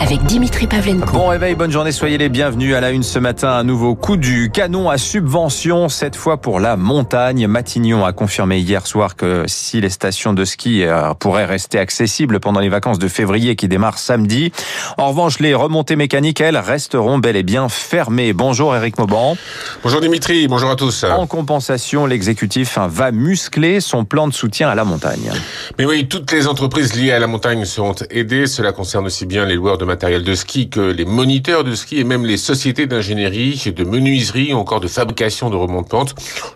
avec 0.00 0.22
Dimitri 0.24 0.66
Pavlenko. 0.66 1.12
Bon 1.12 1.28
réveil, 1.28 1.54
bonne 1.54 1.70
journée, 1.70 1.92
soyez 1.92 2.18
les 2.18 2.28
bienvenus 2.28 2.74
à 2.74 2.80
la 2.80 2.90
une 2.90 3.02
ce 3.02 3.18
matin. 3.18 3.50
Un 3.50 3.64
nouveau 3.64 3.94
coup 3.94 4.16
du 4.16 4.50
canon 4.50 4.88
à 4.88 4.98
subvention, 4.98 5.88
cette 5.88 6.16
fois 6.16 6.36
pour 6.36 6.60
la 6.60 6.76
montagne. 6.76 7.46
Matignon 7.46 8.04
a 8.04 8.12
confirmé 8.12 8.58
hier 8.58 8.86
soir 8.86 9.16
que 9.16 9.44
si 9.46 9.80
les 9.80 9.90
stations 9.90 10.32
de 10.32 10.44
ski 10.44 10.84
euh, 10.84 11.14
pourraient 11.14 11.44
rester 11.44 11.78
accessibles 11.78 12.40
pendant 12.40 12.60
les 12.60 12.68
vacances 12.68 12.98
de 12.98 13.08
février 13.08 13.56
qui 13.56 13.68
démarrent 13.68 13.98
samedi, 13.98 14.52
en 14.98 15.08
revanche, 15.08 15.40
les 15.40 15.54
remontées 15.54 15.96
mécaniques, 15.96 16.40
elles, 16.40 16.58
resteront 16.58 17.18
bel 17.18 17.36
et 17.36 17.42
bien 17.42 17.68
fermées. 17.68 18.32
Bonjour 18.32 18.76
Eric 18.76 18.98
Mauban. 18.98 19.36
Bonjour 19.82 20.00
Dimitri, 20.00 20.46
bonjour 20.48 20.70
à 20.70 20.76
tous. 20.76 21.04
En 21.04 21.26
compensation, 21.26 22.06
l'exécutif 22.06 22.78
va 22.78 23.10
muscler 23.10 23.80
son 23.80 24.04
plan 24.04 24.28
de 24.28 24.32
soutien 24.32 24.68
à 24.68 24.74
la 24.74 24.84
montagne. 24.84 25.30
Mais 25.78 25.84
oui, 25.84 26.06
toutes 26.08 26.30
les 26.32 26.46
entreprises 26.46 26.94
liées 26.94 27.12
à 27.12 27.18
la 27.18 27.26
montagne 27.26 27.64
seront 27.64 27.94
aidées. 28.10 28.46
Cela 28.46 28.72
concerne 28.72 29.06
aussi 29.06 29.26
bien 29.26 29.44
les 29.44 29.54
loueurs 29.54 29.78
de 29.78 29.87
matériel 29.88 30.22
de 30.22 30.34
ski 30.34 30.70
que 30.70 30.80
les 30.80 31.04
moniteurs 31.04 31.64
de 31.64 31.74
ski 31.74 31.98
et 31.98 32.04
même 32.04 32.24
les 32.24 32.36
sociétés 32.36 32.86
d'ingénierie, 32.86 33.72
de 33.74 33.84
menuiserie 33.84 34.52
ou 34.54 34.58
encore 34.58 34.80
de 34.80 34.86
fabrication 34.86 35.50
de 35.50 35.56
remonte-pente. 35.56 36.14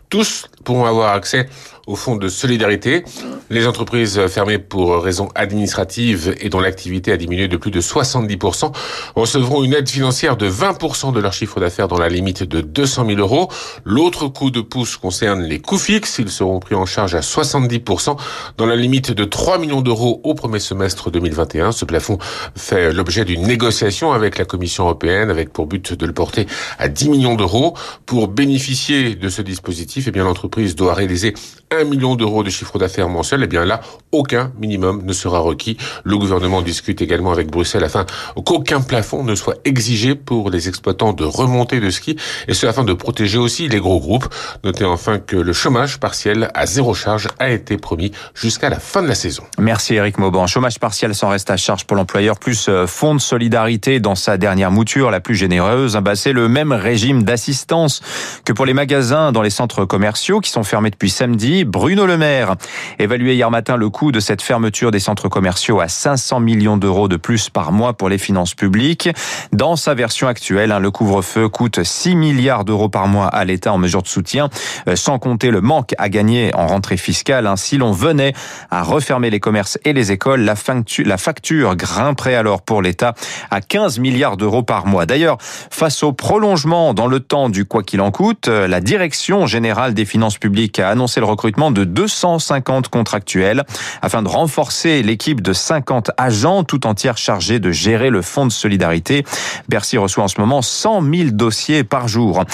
Tous 0.09 0.47
pourront 0.63 0.85
avoir 0.85 1.15
accès 1.15 1.49
au 1.87 1.97
fonds 1.97 2.17
de 2.17 2.29
solidarité. 2.29 3.05
Les 3.51 3.67
entreprises 3.67 4.27
fermées 4.29 4.59
pour 4.59 5.03
raisons 5.03 5.29
administratives 5.35 6.35
et 6.41 6.49
dont 6.49 6.61
l'activité 6.61 7.13
a 7.13 7.17
diminué 7.17 7.49
de 7.49 7.57
plus 7.57 7.71
de 7.71 7.81
70% 7.81 8.73
recevront 9.15 9.63
une 9.65 9.75
aide 9.75 9.89
financière 9.89 10.37
de 10.37 10.49
20% 10.49 11.13
de 11.13 11.21
leur 11.21 11.33
chiffre 11.33 11.61
d'affaires 11.61 11.89
dans 11.89 11.99
la 11.99 12.09
limite 12.09 12.43
de 12.45 12.61
200 12.61 13.07
000 13.07 13.19
euros. 13.19 13.49
L'autre 13.85 14.29
coup 14.29 14.51
de 14.51 14.61
pouce 14.61 14.97
concerne 14.97 15.43
les 15.43 15.61
coûts 15.61 15.79
fixes. 15.79 16.19
Ils 16.19 16.31
seront 16.31 16.61
pris 16.61 16.75
en 16.75 16.87
charge 16.87 17.15
à 17.15 17.21
70% 17.21 18.17
dans 18.57 18.67
la 18.67 18.77
limite 18.77 19.13
de 19.13 19.25
3 19.25 19.59
millions 19.59 19.83
d'euros 19.83 20.21
au 20.25 20.35
premier 20.35 20.61
semestre 20.61 21.11
2021. 21.11 21.73
Ce 21.73 21.85
plafond 21.85 22.19
fait 22.57 22.93
l'objet 22.93 23.25
d'une 23.25 23.43
négociation 23.43 24.13
avec 24.13 24.39
la 24.39 24.45
Commission 24.45 24.85
européenne 24.85 25.31
avec 25.31 25.53
pour 25.53 25.67
but 25.67 25.93
de 25.93 26.07
le 26.07 26.13
porter 26.13 26.47
à 26.79 26.89
10 26.89 27.09
millions 27.09 27.35
d'euros. 27.35 27.75
Pour 28.07 28.29
bénéficier 28.29 29.15
de 29.15 29.29
ce 29.29 29.43
dispositif, 29.43 30.07
eh 30.09 30.11
bien, 30.11 30.25
l'entreprise 30.25 30.77
doit 30.77 30.95
réaliser 30.95 31.35
1 31.73 31.85
million 31.85 32.15
d'euros 32.15 32.43
de 32.43 32.51
chiffre 32.51 32.79
d'affaires 32.79 33.09
mensuel, 33.09 33.41
eh 33.43 33.47
bien 33.47 33.65
là, 33.65 33.81
aucun 34.13 34.53
minimum 34.59 35.03
ne 35.05 35.13
sera 35.13 35.39
requis. 35.39 35.77
Le 36.05 36.19
gouvernement 36.19 36.63
discute 36.63 37.01
également 37.01 37.33
avec 37.33 37.51
Bruxelles 37.51 37.85
afin 37.85 38.05
qu'aucun 38.45 38.81
plafond 38.81 39.25
ne 39.25 39.35
soit 39.35 39.57
exigé 39.65 40.15
pour 40.15 40.51
les 40.51 40.69
exploitants 40.69 41.13
de 41.13 41.25
remontée 41.25 41.81
de 41.81 41.91
ski, 41.91 42.17
et 42.49 42.55
ce 42.55 42.67
afin 42.67 42.85
de 42.85 42.93
protéger 42.93 43.39
aussi 43.39 43.69
les 43.69 43.79
gros 43.79 44.01
groupes. 44.01 44.29
Notez 44.65 44.85
enfin 44.85 45.19
que 45.19 45.37
le 45.37 45.53
chômage 45.53 45.99
partiel 45.99 46.51
à 46.55 46.67
zéro 46.67 46.95
charge 46.95 47.29
a 47.39 47.51
été 47.51 47.77
promis 47.77 48.13
jusqu'à 48.35 48.69
la 48.69 48.79
fin 48.79 49.03
de 49.03 49.09
la 49.09 49.15
saison. 49.15 49.43
Merci 49.59 49.95
Eric 49.95 50.19
Mauban. 50.19 50.47
Chômage 50.47 50.79
partiel 50.79 51.15
sans 51.15 51.29
reste 51.29 51.51
à 51.51 51.57
charge 51.57 51.87
pour 51.87 51.97
l'employeur, 51.97 52.39
plus 52.39 52.69
euh, 52.69 52.87
fonds 52.87 53.15
de 53.15 53.21
solidarité 53.21 54.01
dans 54.01 54.15
sa 54.15 54.37
dernière 54.37 54.71
mouture, 54.71 55.11
la 55.11 55.21
plus 55.21 55.35
généreuse. 55.35 55.97
Bah, 56.03 56.17
c'est 56.17 56.33
le 56.33 56.49
même 56.49 56.73
régime 56.73 57.23
d'assistance 57.23 58.03
que 58.45 58.53
pour 58.53 58.67
les 58.67 58.75
magasins 58.75 59.33
dans 59.33 59.43
les 59.43 59.51
centres 59.51 59.85
commerciaux 59.85 60.41
qui 60.41 60.51
sont 60.51 60.65
fermés 60.65 60.91
depuis 60.91 61.11
samedi. 61.11 61.62
Bruno 61.65 62.07
Le 62.07 62.17
Maire 62.17 62.57
évaluait 62.99 63.35
hier 63.35 63.51
matin 63.51 63.77
le 63.77 63.91
coût 63.91 64.13
de 64.13 64.21
cette 64.21 64.43
fermeture 64.43 64.91
des 64.91 65.01
centres 65.01 65.29
commerciaux 65.29 65.81
à 65.81 65.89
500 65.89 66.41
millions 66.41 66.77
d'euros 66.77 67.09
de 67.09 67.17
plus 67.17 67.51
par 67.51 67.73
mois 67.73 67.93
pour 67.93 68.09
les 68.09 68.19
finances 68.19 68.55
publiques. 68.55 69.09
Dans 69.53 69.77
sa 69.77 69.95
version 69.95 70.29
actuelle, 70.29 70.73
hein, 70.73 70.79
le 70.79 70.91
couvre-feu 70.91 71.49
coûte 71.49 71.83
6 71.83 72.15
milliards 72.17 72.65
d'euros 72.65 72.89
par 72.89 73.09
mois 73.09 73.27
à 73.27 73.45
l'État 73.45 73.73
en 73.73 73.79
mesure 73.79 74.03
de 74.03 74.09
soutien, 74.09 74.49
euh, 74.89 74.97
sans 74.97 75.19
compter 75.19 75.51
le 75.51 75.61
manque 75.61 75.95
à 75.99 76.09
gagner 76.09 76.55
en 76.55 76.67
rentrée 76.67 76.97
fiscale. 76.97 77.47
Hein. 77.47 77.57
Si 77.57 77.79
l'on 77.79 77.93
venait 77.93 78.33
à 78.71 78.83
refermer 78.83 79.31
les 79.31 79.41
commerces 79.41 79.79
et 79.85 79.93
les 79.93 80.13
écoles, 80.13 80.41
la 80.41 80.57
facture, 80.57 81.07
la 81.07 81.19
facture 81.19 81.77
grimperait 81.77 82.35
alors 82.35 82.63
pour 82.63 82.83
l'État 82.83 83.15
à 83.51 83.61
15 83.61 83.99
milliards 83.99 84.37
d'euros 84.37 84.63
par 84.63 84.87
mois. 84.87 85.07
D'ailleurs, 85.07 85.39
face 85.41 86.03
au 86.03 86.13
prolongement 86.13 86.95
dans 86.95 87.07
le 87.07 87.21
temps 87.21 87.49
du 87.49 87.65
quoi 87.65 87.83
qu'il 87.83 88.01
en 88.01 88.11
coûte, 88.11 88.49
euh, 88.49 88.69
la 88.69 88.81
Direction 88.81 89.47
générale 89.47 89.95
des 89.95 90.05
finances 90.05 90.39
publiques 90.39 90.79
a 90.79 90.89
annoncé 90.89 91.21
le 91.21 91.27
recrutement 91.27 91.52
de 91.53 91.85
250 91.85 92.89
contractuels 92.89 93.63
afin 94.01 94.23
de 94.23 94.29
renforcer 94.29 95.03
l'équipe 95.03 95.41
de 95.41 95.53
50 95.53 96.11
agents 96.17 96.65
tout 96.65 96.87
entière 96.87 97.17
chargés 97.17 97.61
de 97.61 97.71
gérer 97.71 98.11
le 98.11 98.23
fonds 98.23 98.47
de 98.47 98.53
solidarité. 98.53 99.25
Bercy 99.69 99.99
reçoit 99.99 100.25
en 100.25 100.29
ce 100.29 100.41
moment 100.41 100.63
100 100.63 101.03
000 101.03 101.31
dossiers 101.31 101.85
par 101.85 102.09
jour. 102.09 102.45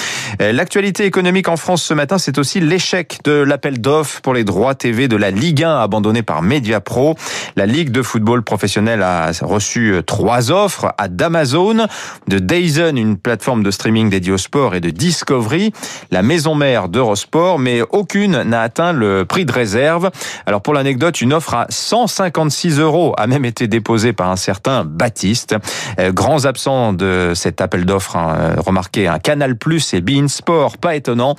L'actualité 0.41 1.04
économique 1.06 1.48
en 1.48 1.56
France 1.56 1.82
ce 1.82 1.94
matin, 1.94 2.19
c'est 2.19 2.38
aussi 2.38 2.60
l'échec 2.60 3.20
de 3.25 3.32
l'appel 3.32 3.81
d'offres 3.81 4.20
pour 4.20 4.34
les 4.34 4.44
droits 4.44 4.75
TV 4.75 5.08
de 5.08 5.16
la 5.16 5.31
Ligue 5.31 5.64
1 5.64 5.81
abandonné 5.81 6.22
par 6.22 6.42
Mediapro. 6.42 7.16
La 7.56 7.66
Ligue 7.66 7.91
de 7.91 8.03
football 8.03 8.42
professionnel 8.42 9.03
a 9.03 9.31
reçu 9.42 9.94
trois 10.06 10.50
offres 10.50 10.92
à 10.98 11.08
d'Amazon, 11.08 11.87
de 12.26 12.38
Dayson, 12.38 12.94
une 12.97 13.16
plateforme 13.16 13.62
de 13.62 13.70
streaming 13.70 14.10
dédiée 14.10 14.32
au 14.32 14.38
sport, 14.38 14.75
et 14.75 14.81
de 14.81 14.91
Discovery, 14.91 15.72
la 16.10 16.22
maison 16.22 16.54
mère 16.54 16.88
d'Eurosport, 16.88 17.58
mais 17.58 17.81
aucune 17.91 18.42
n'a 18.42 18.62
atteint 18.62 18.88
le 18.93 19.25
prix 19.25 19.44
de 19.44 19.53
réserve. 19.53 20.10
Alors 20.47 20.60
pour 20.60 20.75
l'anecdote, 20.75 21.21
une 21.21 21.32
offre 21.32 21.54
à 21.54 21.66
156 21.69 22.81
euros 22.81 23.15
a 23.16 23.26
même 23.26 23.44
été 23.44 23.66
déposée 23.69 24.12
par 24.12 24.31
un 24.31 24.37
certain 24.37 24.84
Baptiste. 24.84 25.56
Euh, 25.99 26.12
grands 26.12 26.44
absents 26.44 26.93
de 26.93 27.32
cet 27.34 27.60
appel 27.60 27.84
d'offres, 27.84 28.16
hein, 28.16 28.37
euh, 28.38 28.54
remarqué 28.59 29.06
un 29.06 29.19
Canal 29.19 29.56
Plus 29.56 29.94
et 29.94 30.00
Bein 30.00 30.28
Sport, 30.28 30.78
pas 30.78 30.97
étonnant. 30.97 31.37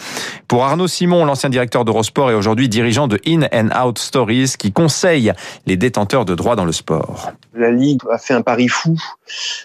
Pour 0.47 0.63
Arnaud 0.63 0.87
Simon, 0.87 1.25
l'ancien 1.25 1.49
directeur 1.49 1.85
d'Eurosport 1.85 2.31
et 2.31 2.35
aujourd'hui 2.35 2.69
dirigeant 2.69 3.07
de 3.07 3.19
In 3.27 3.43
and 3.53 3.69
Out 3.85 3.99
Stories, 3.99 4.53
qui 4.57 4.71
conseille 4.71 5.33
les 5.65 5.77
détenteurs 5.77 6.25
de 6.25 6.35
droits 6.35 6.55
dans 6.55 6.65
le 6.65 6.71
sport. 6.71 7.31
La 7.53 7.71
Ligue 7.71 8.01
a 8.11 8.17
fait 8.17 8.33
un 8.33 8.41
pari 8.41 8.67
fou 8.67 8.97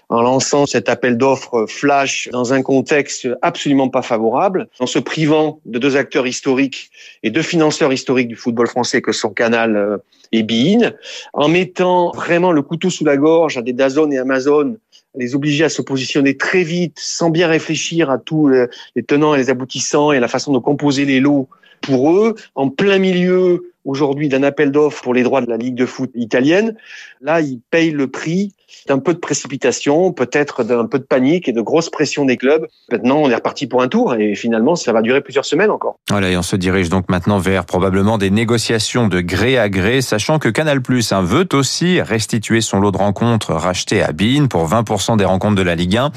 en 0.09 0.23
lançant 0.23 0.67
cet 0.67 0.89
appel 0.89 1.17
d'offres 1.17 1.67
flash 1.69 2.29
dans 2.33 2.53
un 2.53 2.63
contexte 2.63 3.29
absolument 3.43 3.89
pas 3.89 4.03
favorable, 4.03 4.69
en 4.81 4.87
se 4.87 4.99
privant 4.99 5.61
de 5.65 5.79
deux 5.79 5.97
acteurs 5.97 6.27
historiques 6.27 6.91
et 7.23 7.31
deux 7.31 7.43
historiques 7.83 8.29
du 8.29 8.37
football 8.37 8.67
français 8.67 9.03
que 9.03 9.13
sont 9.13 9.31
Canal 9.31 9.77
euh, 9.77 9.99
et 10.33 10.43
Bein, 10.43 10.93
en 11.33 11.49
mettant 11.49 12.13
vraiment 12.13 12.53
le 12.53 12.63
couteau 12.63 12.91
sous 12.91 13.05
la 13.05 13.17
gorge 13.17 13.57
à 13.57 13.63
des 13.63 13.73
Dazone 13.73 14.13
et 14.13 14.19
Amazon 14.19 14.77
les 15.17 15.35
obliger 15.35 15.65
à 15.65 15.69
se 15.69 15.81
positionner 15.81 16.37
très 16.37 16.65
vite, 16.65 16.99
sans 16.99 17.31
bien 17.31 17.47
réfléchir 17.47 18.11
à 18.11 18.19
tous 18.19 18.49
les 18.49 19.03
tenants 19.05 19.35
et 19.35 19.39
les 19.39 19.49
aboutissants 19.49 20.11
et 20.11 20.19
la 20.19 20.27
façon 20.27 20.53
de 20.53 20.59
composer 20.59 21.05
les 21.05 21.21
lots 21.21 21.49
pour 21.83 22.11
eux, 22.13 22.35
en 22.57 22.69
plein 22.69 22.99
milieu 22.99 23.74
aujourd'hui 23.85 24.29
d'un 24.29 24.43
appel 24.43 24.73
d'offres 24.73 25.03
pour 25.03 25.15
les 25.15 25.23
droits 25.23 25.41
de 25.41 25.49
la 25.49 25.57
Ligue 25.57 25.75
de 25.75 25.87
foot 25.87 26.11
italienne. 26.15 26.77
Là, 27.21 27.41
ils 27.41 27.61
payent 27.71 27.91
le 27.91 28.09
prix 28.09 28.55
d'un 28.87 28.99
peu 28.99 29.15
de 29.15 29.19
précipitation, 29.19 30.13
peut-être 30.13 30.65
d'un 30.65 30.87
peu 30.87 30.99
de 30.99 31.05
panique 31.05 31.49
et 31.49 31.53
de 31.53 31.61
grosse 31.61 31.91
pression 31.91 32.25
des 32.25 32.37
clubs. 32.37 32.67
Maintenant, 32.91 33.19
on 33.19 33.31
est 33.31 33.35
reparti 33.35 33.67
pour 33.67 33.83
un 33.83 33.89
tour 33.89 34.15
et 34.15 34.35
finalement, 34.35 34.77
ça 34.77 34.93
va 34.93 35.01
durer 35.03 35.21
plusieurs 35.21 35.45
semaines 35.45 35.71
encore. 35.71 35.99
Voilà, 36.11 36.31
et 36.31 36.37
on 36.37 36.43
se 36.43 36.57
dirige 36.57 36.89
donc 36.89 37.09
maintenant 37.09 37.39
vers 37.39 37.65
probablement 37.65 38.19
des 38.19 38.31
négociations 38.31 39.09
de 39.09 39.21
gré 39.21 39.59
à 39.59 39.69
gré, 39.69 40.03
sachant 40.03 40.39
que 40.39 40.49
Canal 40.49 40.83
Plus 40.83 41.13
hein, 41.13 41.23
veut 41.23 41.49
aussi 41.53 42.01
restituer 42.01 42.61
son 42.61 42.81
lot 42.81 42.91
de 42.91 42.99
rencontres 42.99 43.53
racheté 43.53 44.03
à 44.03 44.13
Bein 44.13 44.47
pour 44.47 44.69
20% 44.69 45.17
des 45.17 45.25
rencontres 45.25 45.57
de 45.57 45.63
la 45.63 45.75
Ligue 45.75 45.97
1. 45.97 46.11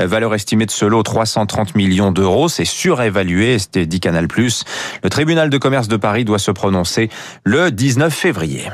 Euh, 0.00 0.06
valeur 0.06 0.34
estimée 0.34 0.66
de 0.66 0.70
ce 0.70 0.84
lot 0.84 1.02
330 1.02 1.74
millions 1.74 2.12
d'euros, 2.12 2.48
c'est 2.48 2.64
surévalué, 2.64 3.58
c'était 3.58 3.86
dit 3.86 4.00
Canal 4.00 4.28
Plus. 4.28 4.64
Le 5.02 5.10
tribunal 5.10 5.50
de 5.50 5.58
commerce 5.58 5.88
de 5.88 5.96
Paris 5.96 6.24
doit 6.24 6.38
se 6.38 6.50
prononcer 6.50 7.10
le 7.44 7.70
19 7.70 8.12
février. 8.12 8.68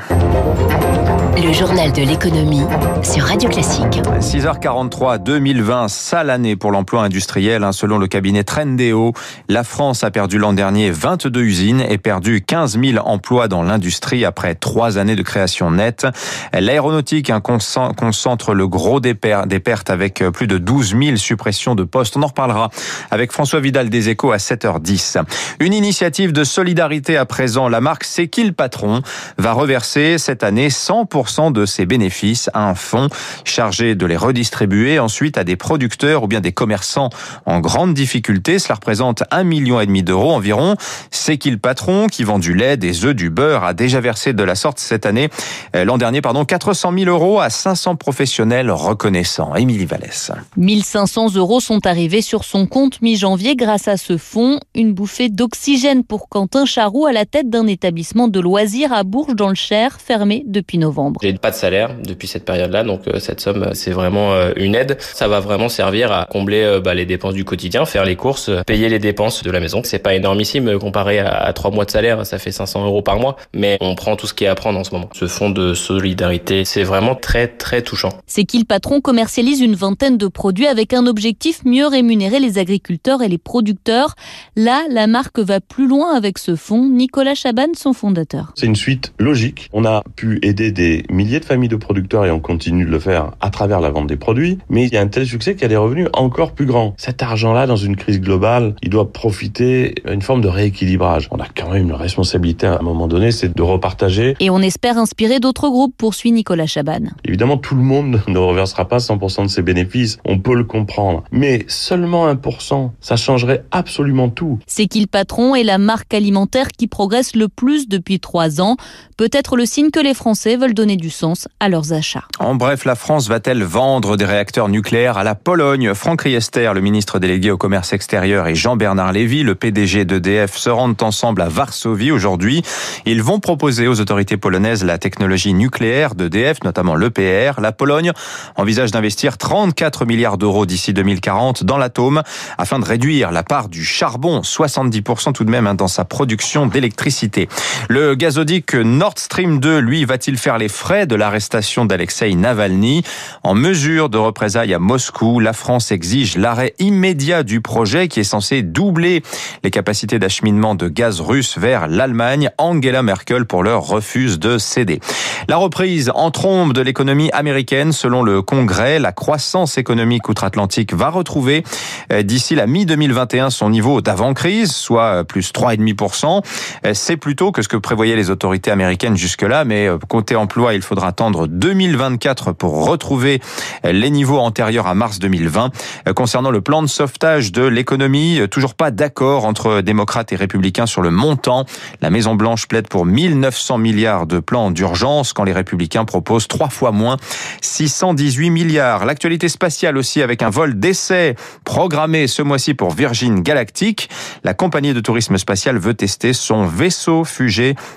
Le 1.41 1.53
journal 1.53 1.93
de 1.93 2.01
l'économie 2.01 2.63
sur 3.01 3.23
Radio 3.23 3.49
Classique. 3.49 4.01
6h43, 4.19 5.23
2020, 5.23 5.87
sale 5.87 6.31
année 6.31 6.57
pour 6.57 6.71
l'emploi 6.71 7.03
industriel. 7.03 7.63
Hein. 7.63 7.71
Selon 7.71 7.97
le 7.97 8.07
cabinet 8.07 8.43
Trendéo, 8.43 9.13
la 9.47 9.63
France 9.63 10.03
a 10.03 10.11
perdu 10.11 10.37
l'an 10.37 10.51
dernier 10.51 10.91
22 10.91 11.41
usines 11.41 11.81
et 11.87 11.97
perdu 11.97 12.41
15 12.41 12.77
000 12.77 13.07
emplois 13.07 13.47
dans 13.47 13.63
l'industrie 13.63 14.25
après 14.25 14.53
trois 14.53 14.97
années 14.97 15.15
de 15.15 15.21
création 15.21 15.71
nette. 15.71 16.07
L'aéronautique 16.51 17.29
hein, 17.29 17.39
concentre 17.39 18.53
le 18.53 18.67
gros 18.67 18.99
des 18.99 19.13
pertes 19.13 19.89
avec 19.89 20.21
plus 20.33 20.47
de 20.47 20.57
12 20.57 20.97
000 21.01 21.15
suppressions 21.15 21.73
de 21.73 21.85
postes. 21.85 22.17
On 22.17 22.23
en 22.23 22.27
reparlera 22.27 22.69
avec 23.11 23.31
François 23.31 23.61
Vidal 23.61 23.89
des 23.89 24.09
Échos 24.09 24.33
à 24.33 24.37
7h10. 24.37 25.23
Une 25.61 25.73
initiative 25.73 26.33
de 26.33 26.43
solidarité 26.43 27.15
à 27.15 27.25
présent. 27.25 27.69
La 27.69 27.79
marque 27.79 28.03
C'est 28.03 28.27
qui 28.29 28.49
patron 28.51 29.01
va 29.37 29.53
reverser 29.53 30.17
cette 30.17 30.43
année 30.43 30.69
100% 30.69 31.51
de 31.51 31.65
ses 31.65 31.85
bénéfices 31.85 32.49
à 32.53 32.69
un 32.69 32.75
fonds 32.75 33.09
chargé 33.43 33.95
de 33.95 34.05
les 34.05 34.17
redistribuer 34.17 34.99
ensuite 34.99 35.37
à 35.37 35.43
des 35.43 35.55
producteurs 35.55 36.23
ou 36.23 36.27
bien 36.27 36.41
des 36.41 36.51
commerçants 36.51 37.09
en 37.45 37.59
grande 37.59 37.93
difficulté. 37.93 38.59
Cela 38.59 38.75
représente 38.75 39.23
un 39.31 39.43
million 39.43 39.79
d'euros 39.79 40.31
environ. 40.31 40.75
C'est 41.11 41.37
qui 41.37 41.49
patron 41.57 42.07
qui 42.07 42.23
vend 42.23 42.39
du 42.39 42.53
lait, 42.53 42.77
des 42.77 43.05
œufs, 43.05 43.15
du 43.15 43.29
beurre 43.29 43.63
a 43.63 43.73
déjà 43.73 43.99
versé 43.99 44.33
de 44.33 44.43
la 44.43 44.55
sorte 44.55 44.79
cette 44.79 45.05
année, 45.05 45.29
euh, 45.75 45.83
l'an 45.83 45.97
dernier, 45.97 46.21
pardon, 46.21 46.45
400 46.45 46.93
000 46.97 47.09
euros 47.09 47.39
à 47.39 47.49
500 47.49 47.95
professionnels 47.95 48.71
reconnaissants. 48.71 49.55
Émilie 49.55 49.85
Vallès. 49.85 50.31
1500 50.57 51.35
euros 51.35 51.59
sont 51.59 51.85
arrivés 51.85 52.21
sur 52.21 52.43
son 52.43 52.67
compte 52.67 53.01
mi-janvier 53.01 53.55
grâce 53.55 53.87
à 53.87 53.97
ce 53.97 54.17
fonds. 54.17 54.59
Une 54.75 54.93
bouffée 54.93 55.29
d'oxygène 55.29 56.03
pour 56.03 56.29
Quentin 56.29 56.65
Charroux 56.65 57.05
à 57.05 57.11
la 57.11 57.25
tête 57.25 57.49
d'un 57.49 57.67
établissement 57.67 58.18
établissement 58.19 58.27
de 58.27 58.39
loisirs 58.39 58.91
à 58.91 59.03
Bourges 59.03 59.35
dans 59.35 59.49
le 59.49 59.55
Cher, 59.55 59.99
fermé 59.99 60.43
depuis 60.45 60.77
novembre. 60.77 61.19
J'ai 61.23 61.33
pas 61.33 61.51
de 61.51 61.55
salaire 61.55 61.95
depuis 62.03 62.27
cette 62.27 62.45
période-là, 62.45 62.83
donc 62.83 63.07
euh, 63.07 63.19
cette 63.19 63.39
somme, 63.39 63.69
c'est 63.73 63.91
vraiment 63.91 64.33
euh, 64.33 64.51
une 64.55 64.75
aide. 64.75 64.97
Ça 64.99 65.27
va 65.27 65.39
vraiment 65.39 65.69
servir 65.69 66.11
à 66.11 66.25
combler 66.29 66.79
bah, 66.83 66.93
les 66.93 67.05
dépenses 67.05 67.33
du 67.33 67.45
quotidien, 67.45 67.85
faire 67.85 68.05
les 68.05 68.15
courses, 68.15 68.51
payer 68.65 68.89
les 68.89 68.99
dépenses 68.99 69.43
de 69.43 69.51
la 69.51 69.59
maison. 69.59 69.81
C'est 69.83 69.99
pas 69.99 70.15
énormissime 70.15 70.77
comparé 70.79 71.19
à 71.19 71.51
trois 71.53 71.71
mois 71.71 71.85
de 71.85 71.91
salaire, 71.91 72.25
ça 72.25 72.39
fait 72.39 72.51
500 72.51 72.85
euros 72.85 73.01
par 73.01 73.19
mois, 73.19 73.35
mais 73.53 73.77
on 73.81 73.95
prend 73.95 74.15
tout 74.15 74.27
ce 74.27 74.33
qui 74.33 74.43
est 74.43 74.47
à 74.47 74.55
prendre 74.55 74.79
en 74.79 74.83
ce 74.83 74.91
moment. 74.91 75.09
Ce 75.13 75.27
fonds 75.27 75.49
de 75.49 75.73
solidarité, 75.73 76.65
c'est 76.65 76.83
vraiment 76.83 77.15
très 77.15 77.47
très 77.47 77.81
touchant. 77.81 78.09
C'est 78.27 78.43
qu'il 78.43 78.65
patron 78.65 79.01
commercialise 79.01 79.61
une 79.61 79.75
vingtaine 79.75 80.17
de 80.17 80.27
produits 80.27 80.67
avec 80.67 80.93
un 80.93 81.05
objectif 81.05 81.63
mieux 81.65 81.87
rémunérer 81.87 82.39
les 82.39 82.57
agriculteurs 82.57 83.21
et 83.21 83.27
les 83.27 83.37
producteurs. 83.37 84.15
Là, 84.55 84.83
la 84.89 85.07
marque 85.07 85.39
va 85.39 85.59
plus 85.59 85.87
loin 85.87 86.15
avec 86.15 86.37
ce 86.37 86.55
fonds. 86.55 86.87
Nicolas 86.89 87.35
Chaban, 87.35 87.73
son 87.75 87.93
fondateur. 88.09 88.53
C'est 88.55 88.65
une 88.65 88.75
suite 88.75 89.13
logique. 89.19 89.69
On 89.71 89.85
a 89.85 90.03
pu 90.15 90.39
aider 90.41 90.71
des 90.71 91.03
milliers 91.11 91.39
de 91.39 91.45
familles 91.45 91.69
de 91.69 91.75
producteurs 91.75 92.25
et 92.25 92.31
on 92.31 92.39
continue 92.39 92.83
de 92.83 92.89
le 92.89 92.99
faire 92.99 93.31
à 93.39 93.51
travers 93.51 93.79
la 93.81 93.91
vente 93.91 94.07
des 94.07 94.17
produits. 94.17 94.57
Mais 94.69 94.85
il 94.85 94.93
y 94.93 94.97
a 94.97 95.01
un 95.01 95.07
tel 95.07 95.27
succès 95.27 95.53
qu'il 95.53 95.61
y 95.61 95.65
a 95.65 95.69
des 95.69 95.77
revenus 95.77 96.07
encore 96.13 96.53
plus 96.53 96.65
grands. 96.65 96.95
Cet 96.97 97.21
argent-là, 97.21 97.67
dans 97.67 97.75
une 97.75 97.95
crise 97.95 98.19
globale, 98.19 98.73
il 98.81 98.89
doit 98.89 99.13
profiter 99.13 99.93
d'une 100.07 100.23
forme 100.23 100.41
de 100.41 100.47
rééquilibrage. 100.47 101.27
On 101.29 101.37
a 101.37 101.45
quand 101.45 101.69
même 101.69 101.83
une 101.83 101.93
responsabilité 101.93 102.65
à 102.65 102.79
un 102.79 102.81
moment 102.81 103.07
donné, 103.07 103.31
c'est 103.31 103.55
de 103.55 103.61
repartager. 103.61 104.35
Et 104.39 104.49
on 104.49 104.59
espère 104.59 104.97
inspirer 104.97 105.39
d'autres 105.39 105.69
groupes, 105.69 105.93
poursuit 105.95 106.31
Nicolas 106.31 106.65
Chaban. 106.65 107.11
Évidemment, 107.25 107.57
tout 107.57 107.75
le 107.75 107.83
monde 107.83 108.21
ne 108.27 108.39
reversera 108.39 108.87
pas 108.87 108.97
100% 108.97 109.43
de 109.43 109.47
ses 109.49 109.61
bénéfices. 109.61 110.17
On 110.25 110.39
peut 110.39 110.55
le 110.55 110.63
comprendre. 110.63 111.23
Mais 111.31 111.65
seulement 111.67 112.27
1%, 112.33 112.89
ça 113.01 113.17
changerait 113.17 113.65
absolument 113.69 114.29
tout. 114.29 114.57
C'est 114.65 114.87
qu'il 114.87 115.07
patron 115.07 115.53
est 115.53 115.63
la 115.63 115.77
marque 115.77 116.11
alimentaire 116.15 116.69
qui 116.75 116.87
progresse 116.87 117.35
le 117.35 117.47
plus 117.47 117.87
depuis 117.87 117.98
trois 118.19 118.61
ans. 118.61 118.77
Peut-être 119.17 119.57
le 119.57 119.65
signe 119.65 119.91
que 119.91 119.99
les 119.99 120.13
Français 120.13 120.55
veulent 120.55 120.73
donner 120.73 120.95
du 120.95 121.09
sens 121.09 121.47
à 121.59 121.69
leurs 121.69 121.91
achats. 121.91 122.23
En 122.39 122.55
bref, 122.55 122.85
la 122.85 122.95
France 122.95 123.27
va-t-elle 123.27 123.63
vendre 123.63 124.15
des 124.15 124.25
réacteurs 124.25 124.69
nucléaires 124.69 125.17
à 125.17 125.23
la 125.23 125.35
Pologne? 125.35 125.93
Franck 125.93 126.21
Riester, 126.21 126.71
le 126.73 126.81
ministre 126.81 127.19
délégué 127.19 127.51
au 127.51 127.57
commerce 127.57 127.91
extérieur, 127.91 128.47
et 128.47 128.55
Jean-Bernard 128.55 129.11
Lévy, 129.11 129.43
le 129.43 129.55
PDG 129.55 130.05
d'EDF, 130.05 130.55
se 130.55 130.69
rendent 130.69 131.01
ensemble 131.03 131.41
à 131.41 131.49
Varsovie 131.49 132.11
aujourd'hui. 132.11 132.63
Ils 133.05 133.21
vont 133.21 133.39
proposer 133.39 133.87
aux 133.87 133.99
autorités 133.99 134.37
polonaises 134.37 134.85
la 134.85 134.97
technologie 134.97 135.53
nucléaire 135.53 136.15
d'EDF, 136.15 136.63
notamment 136.63 136.95
l'EPR. 136.95 137.59
La 137.59 137.71
Pologne 137.71 138.13
envisage 138.55 138.91
d'investir 138.91 139.37
34 139.37 140.05
milliards 140.05 140.37
d'euros 140.37 140.65
d'ici 140.65 140.93
2040 140.93 141.63
dans 141.63 141.77
l'atome 141.77 142.23
afin 142.57 142.79
de 142.79 142.85
réduire 142.85 143.31
la 143.31 143.43
part 143.43 143.69
du 143.69 143.83
charbon, 143.83 144.41
70% 144.41 145.33
tout 145.33 145.43
de 145.43 145.49
même 145.49 145.67
hein, 145.67 145.75
dans 145.75 145.87
sa 145.87 146.05
production 146.05 146.67
d'électricité. 146.67 147.49
Le 147.87 148.15
gazoduc 148.15 148.73
Nord 148.73 149.13
Stream 149.17 149.59
2, 149.59 149.79
lui, 149.79 150.03
va-t-il 150.03 150.37
faire 150.37 150.57
les 150.57 150.67
frais 150.67 151.07
de 151.07 151.15
l'arrestation 151.15 151.85
d'Alexei 151.85 152.35
Navalny? 152.35 153.03
En 153.43 153.55
mesure 153.55 154.09
de 154.09 154.17
représailles 154.17 154.73
à 154.73 154.79
Moscou, 154.79 155.39
la 155.39 155.53
France 155.53 155.91
exige 155.91 156.37
l'arrêt 156.37 156.73
immédiat 156.79 157.43
du 157.43 157.61
projet 157.61 158.07
qui 158.07 158.19
est 158.19 158.23
censé 158.23 158.61
doubler 158.61 159.23
les 159.63 159.71
capacités 159.71 160.19
d'acheminement 160.19 160.75
de 160.75 160.89
gaz 160.89 161.21
russe 161.21 161.57
vers 161.57 161.87
l'Allemagne. 161.87 162.49
Angela 162.57 163.01
Merkel, 163.01 163.45
pour 163.45 163.63
l'heure, 163.63 163.83
refuse 163.83 164.39
de 164.39 164.57
céder. 164.57 164.99
La 165.47 165.57
reprise 165.57 166.11
en 166.13 166.31
trombe 166.31 166.73
de 166.73 166.81
l'économie 166.81 167.31
américaine, 167.31 167.91
selon 167.91 168.23
le 168.23 168.41
Congrès, 168.41 168.99
la 168.99 169.11
croissance 169.11 169.77
économique 169.77 170.27
outre-Atlantique 170.27 170.93
va 170.93 171.09
retrouver 171.09 171.63
euh, 172.11 172.23
d'ici 172.23 172.55
la 172.55 172.67
mi-2021 172.67 173.49
son 173.49 173.69
niveau 173.69 174.01
d'avant-crise, 174.01 174.71
soit 174.71 175.23
plus 175.23 175.51
3,5%. 175.53 176.43
Euh, 176.85 176.91
c'est 176.93 177.17
plutôt 177.17 177.51
que 177.51 177.61
ce 177.61 177.68
que 177.69 177.77
prévoyaient 177.77 178.17
les 178.17 178.29
autorités 178.29 178.71
américaines 178.71 179.15
jusque-là, 179.15 179.63
mais 179.63 179.87
côté 180.09 180.35
emploi, 180.35 180.73
il 180.73 180.81
faudra 180.81 181.07
attendre 181.07 181.47
2024 181.47 182.51
pour 182.51 182.85
retrouver 182.85 183.39
les 183.83 184.09
niveaux 184.09 184.39
antérieurs 184.39 184.87
à 184.87 184.95
mars 184.95 185.19
2020. 185.19 185.69
Concernant 186.15 186.51
le 186.51 186.61
plan 186.61 186.81
de 186.81 186.87
sauvetage 186.87 187.51
de 187.51 187.63
l'économie, 187.63 188.41
toujours 188.51 188.73
pas 188.73 188.91
d'accord 188.91 189.45
entre 189.45 189.81
démocrates 189.81 190.33
et 190.33 190.35
républicains 190.35 190.85
sur 190.85 191.01
le 191.01 191.11
montant. 191.11 191.65
La 192.01 192.09
Maison-Blanche 192.09 192.67
plaide 192.67 192.87
pour 192.87 193.05
1900 193.05 193.77
milliards 193.77 194.25
de 194.25 194.39
plans 194.39 194.71
d'urgence 194.71 195.33
quand 195.33 195.43
les 195.43 195.53
républicains 195.53 196.05
proposent 196.05 196.47
trois 196.47 196.69
fois 196.69 196.91
moins, 196.91 197.17
618 197.61 198.49
milliards. 198.49 199.05
L'actualité 199.05 199.47
spatiale 199.47 199.97
aussi 199.97 200.21
avec 200.21 200.41
un 200.41 200.49
vol 200.49 200.79
d'essai 200.79 201.35
programmé 201.63 202.27
ce 202.27 202.41
mois-ci 202.41 202.73
pour 202.73 202.91
Virgin 202.91 203.41
Galactic. 203.41 204.09
La 204.43 204.53
compagnie 204.53 204.93
de 204.93 204.99
tourisme 204.99 205.37
spatial 205.37 205.77
veut 205.77 205.93
tester 205.93 206.33
son 206.33 206.65
vaisseau 206.65 207.23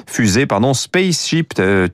fusée, 0.07 0.47
pardon, 0.47 0.75
Spaceship 0.75 1.55
2. 1.57 1.63
Euh, 1.63 1.89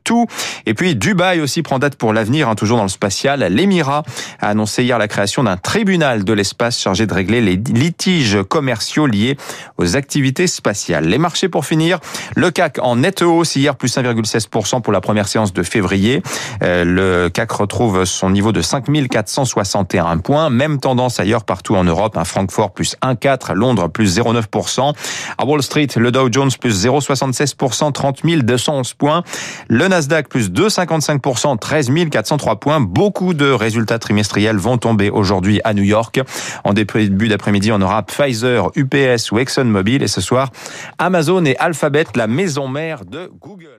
Et 0.67 0.75
puis 0.75 0.95
Dubaï 0.95 1.41
aussi 1.41 1.63
prend 1.63 1.79
date 1.79 1.97
pour 1.97 2.13
l'avenir, 2.13 2.49
hein, 2.49 2.55
toujours 2.55 2.77
dans 2.77 2.85
le 2.85 2.89
spatial. 2.89 3.41
L'Émirat 3.41 4.03
a 4.41 4.49
annoncé 4.49 4.85
hier 4.85 4.99
la 4.99 5.09
création 5.09 5.45
d'un 5.45 5.57
tribunal 5.57 6.25
de 6.25 6.33
l'espace 6.33 6.81
chargé 6.81 7.07
de 7.07 7.15
régler 7.15 7.41
les 7.41 7.57
litiges 7.57 8.39
commerciaux 8.49 9.07
liés 9.07 9.37
aux 9.77 9.97
activités 9.97 10.47
spatiales. 10.47 11.07
Les 11.07 11.19
marchés 11.19 11.49
pour 11.49 11.65
finir, 11.65 11.99
le 12.37 12.51
CAC 12.51 12.79
en 12.81 12.97
nette 12.97 13.23
hausse 13.23 13.57
hier 13.57 13.77
plus 13.77 13.97
1,16% 13.97 14.83
pour 14.83 14.93
la 14.93 15.01
première 15.01 15.29
séance 15.29 15.53
de 15.53 15.63
février. 15.63 16.23
Euh, 16.63 16.85
le 16.85 17.29
CAC 17.29 17.51
retrouve 17.53 18.05
son 18.05 18.31
niveau 18.31 18.53
de 18.53 18.61
5461 18.61 20.19
points. 20.19 20.51
Même 20.51 20.79
tendance 20.79 21.21
ailleurs 21.21 21.45
partout 21.45 21.77
en 21.77 21.85
Europe. 21.85 22.17
Un 22.17 22.25
Francfort 22.25 22.73
plus 22.73 22.97
1,4, 23.03 23.55
Londres 23.55 23.89
plus 23.89 24.19
0,9%. 24.19 24.95
À 25.39 25.45
Wall 25.45 25.63
Street, 25.63 25.89
le 25.97 26.11
Dow 26.11 26.29
Jones 26.31 26.51
plus 26.61 26.87
0,76%, 26.87 27.55
30 27.59 28.23
211 28.25 28.95
points. 28.95 29.23
Le 29.69 29.89
Nasdaq 29.89 30.29
plus 30.29 30.51
2,55%, 30.51 31.59
13 31.59 31.91
403 32.11 32.57
points. 32.61 32.81
Beaucoup 32.81 33.35
de 33.35 33.51
résultats 33.51 33.99
trimestriels 33.99 34.57
vont 34.57 34.79
tomber 34.79 35.11
aujourd'hui 35.11 35.61
à 35.65 35.75
New 35.75 35.83
York. 35.83 36.21
En 36.65 36.73
début 36.73 37.29
d'après-midi, 37.29 37.73
on 37.73 37.81
aura 37.81 38.03
Pfizer, 38.03 38.71
UPS 38.77 39.33
ou 39.33 39.39
ExxonMobil 39.39 40.03
et 40.03 40.09
ce 40.09 40.21
soir, 40.21 40.51
Amazon 40.99 41.45
et 41.45 41.57
Alphabet, 41.59 42.07
la 42.15 42.27
maison 42.27 42.69
mère 42.69 43.05
de 43.05 43.31
Google. 43.41 43.78